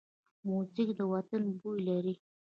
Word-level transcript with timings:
موزیک 0.47 0.89
د 0.99 1.01
وطن 1.13 1.41
بوی 1.59 1.79
لري. 1.87 2.15